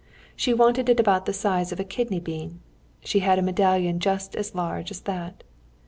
She 0.35 0.51
wanted 0.51 0.89
it 0.89 0.99
about 0.99 1.27
the 1.27 1.31
size 1.31 1.71
of 1.71 1.79
a 1.79 1.83
kidney 1.83 2.19
bean; 2.19 2.59
she 3.01 3.19
had 3.19 3.37
a 3.37 3.43
medallion 3.43 3.99
just 3.99 4.35
as 4.35 4.55
large 4.55 4.89
as 4.89 5.01
that. 5.01 5.43